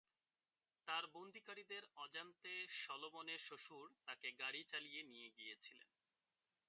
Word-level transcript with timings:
তার 0.87 1.03
বন্দিকারীদের 1.07 1.83
অজান্তে, 1.95 2.53
শলোমনের 2.77 3.39
শ্বশুর 3.39 3.87
তাকে 4.05 4.27
গাড়ি 4.31 4.61
চালিয়ে 4.63 5.01
নিয়ে 5.03 5.29
গিয়েছিলেন। 5.37 5.89